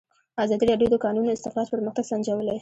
[0.43, 2.57] ازادي راډیو د د کانونو استخراج پرمختګ سنجولی.